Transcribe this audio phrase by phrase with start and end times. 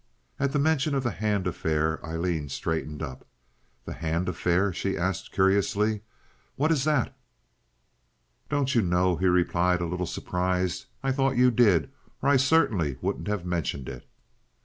[0.39, 3.23] At the mention of the Hand affair Aileen straightened up.
[3.85, 6.01] "The Hand affair?" she asked, curiously.
[6.55, 7.15] "What is that?"
[8.49, 10.87] "Don't you know?" he replied, a little surprised.
[11.03, 11.91] "I thought you did,
[12.23, 14.09] or I certainly wouldn't have mentioned it."